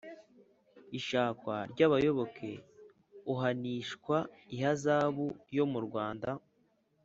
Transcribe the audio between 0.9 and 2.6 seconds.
ishakwa ry abayoboke